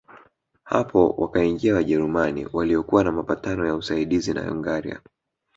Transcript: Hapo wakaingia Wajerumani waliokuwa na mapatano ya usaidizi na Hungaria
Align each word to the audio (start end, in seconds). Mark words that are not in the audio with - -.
Hapo 0.63 1.09
wakaingia 1.09 1.75
Wajerumani 1.75 2.47
waliokuwa 2.53 3.03
na 3.03 3.11
mapatano 3.11 3.65
ya 3.67 3.75
usaidizi 3.75 4.33
na 4.33 4.49
Hungaria 4.49 5.01